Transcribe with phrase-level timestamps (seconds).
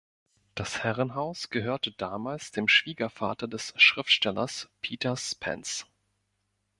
[0.55, 5.85] Das Herrenhaus gehörte damals dem Schwiegervater des Schriftstellers Peter Spence.